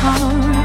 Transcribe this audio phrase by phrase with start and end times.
[0.00, 0.59] home.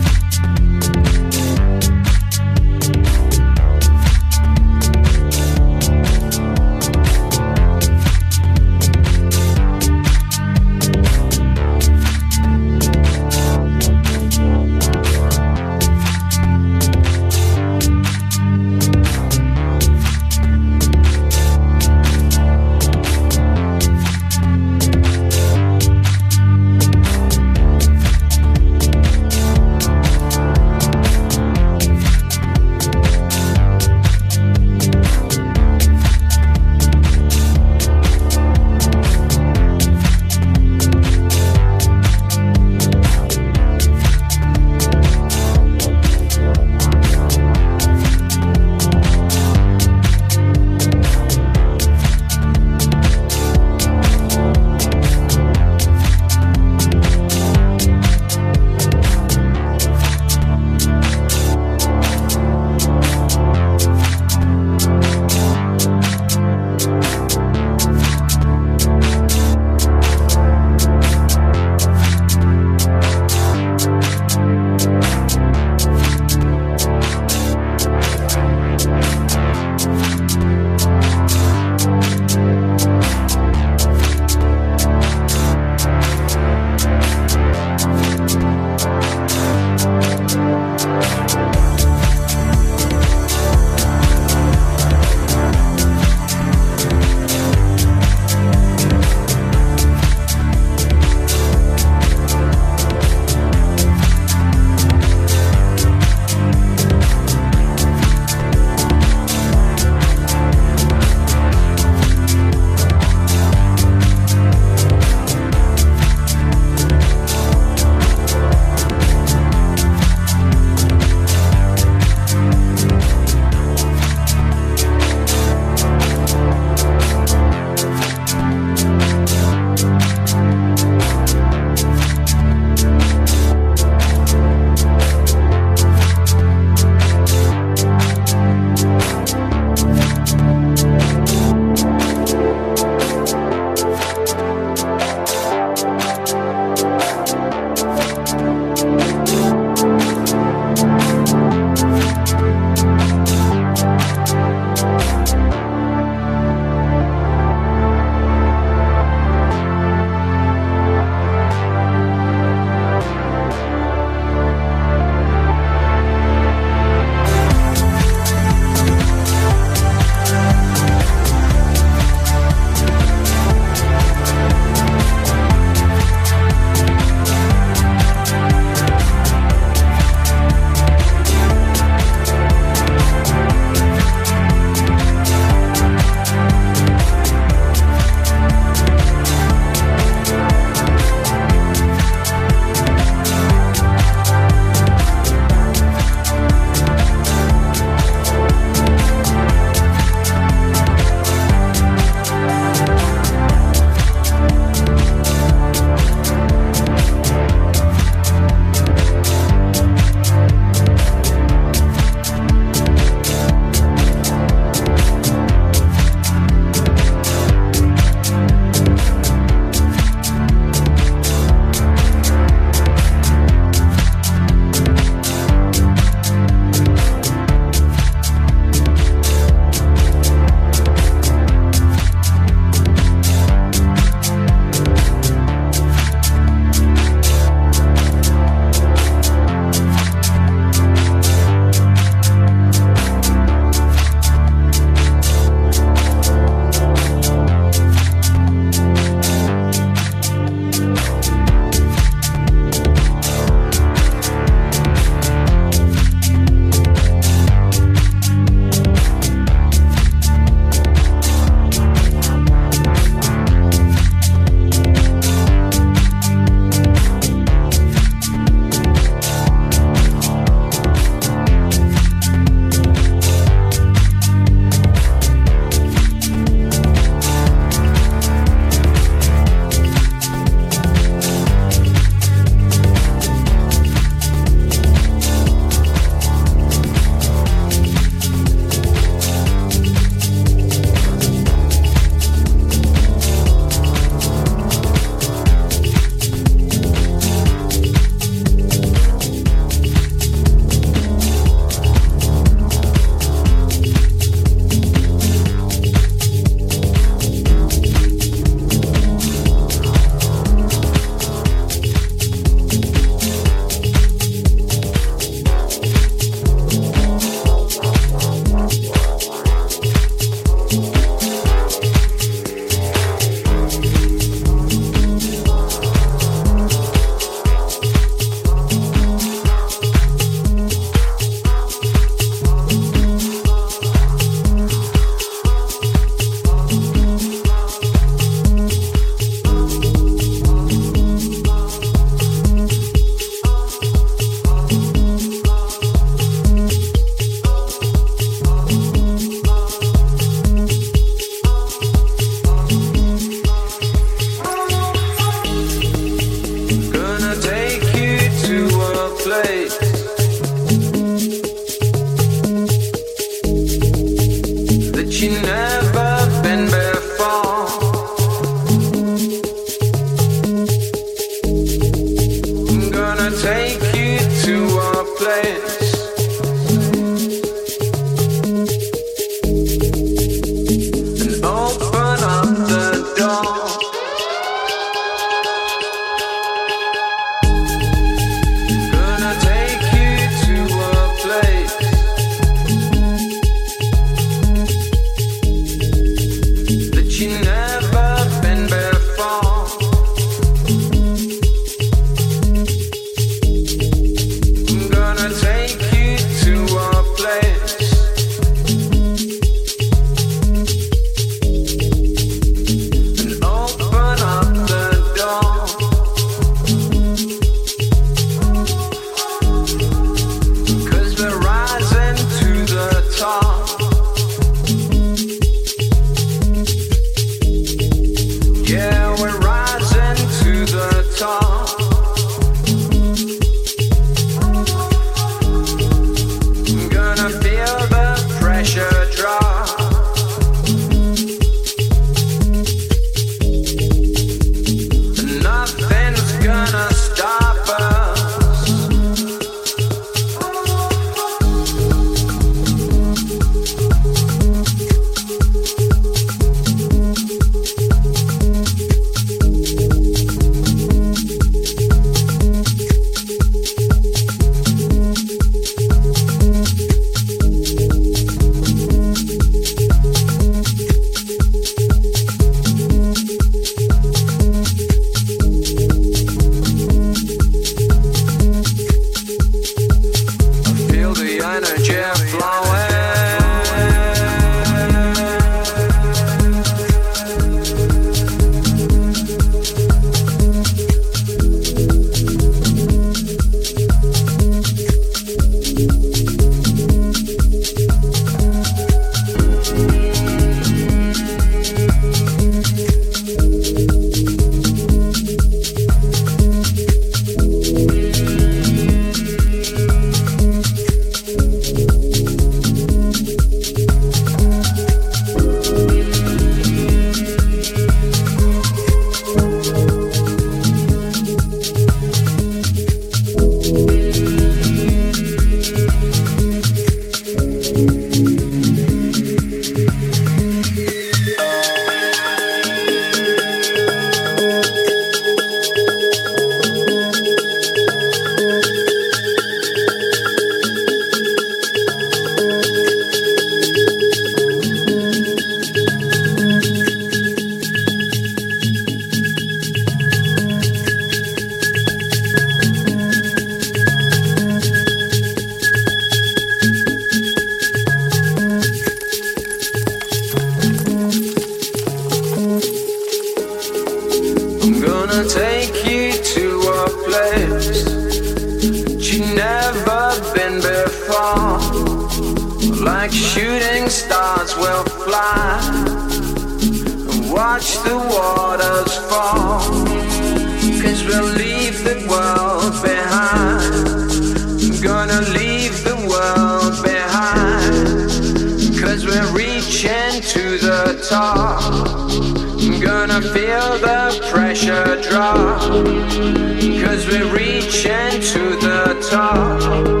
[597.81, 600.00] ascension to the top.